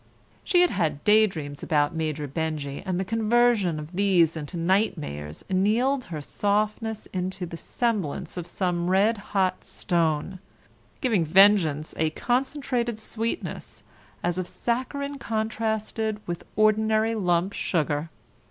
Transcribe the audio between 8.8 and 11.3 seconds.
red hot stone, giving